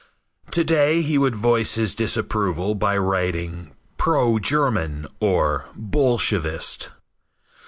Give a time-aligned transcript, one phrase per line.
[0.49, 6.89] To day he would voice his disapproval by writing "Pro German" or "Bolshevist."